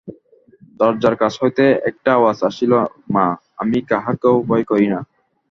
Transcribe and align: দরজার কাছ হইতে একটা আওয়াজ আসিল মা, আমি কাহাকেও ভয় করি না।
দরজার 0.79 1.15
কাছ 1.21 1.33
হইতে 1.41 1.63
একটা 1.89 2.09
আওয়াজ 2.13 2.37
আসিল 2.49 2.71
মা, 3.13 3.25
আমি 3.57 3.77
কাহাকেও 3.89 4.35
ভয় 4.49 4.65
করি 4.71 4.87
না। 4.93 4.99